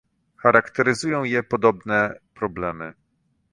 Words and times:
Charakteryzują 0.41 1.23
je 1.23 1.43
podobne 1.43 2.19
problemy 2.33 2.93